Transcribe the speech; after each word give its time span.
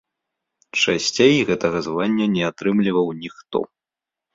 Часцей 0.85 1.37
гэтага 1.51 1.85
звання 1.91 2.25
не 2.35 2.43
атрымліваў 2.51 3.07
ніхто. 3.23 3.69